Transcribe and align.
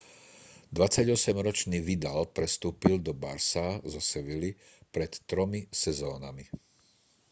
28-ročný 0.77 1.77
vidal 1.89 2.19
prestúpil 2.37 2.95
do 3.07 3.13
barça 3.23 3.65
zo 3.93 4.01
sevilly 4.11 4.49
pred 4.93 5.11
tromi 5.29 5.61
sezónami 5.81 6.41